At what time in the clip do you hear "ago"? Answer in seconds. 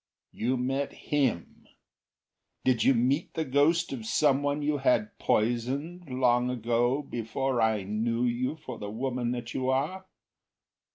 6.49-7.03